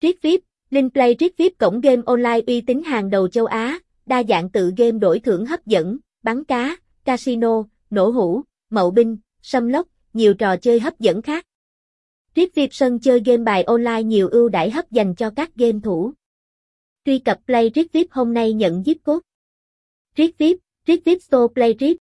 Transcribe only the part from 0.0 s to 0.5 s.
Riết VIP,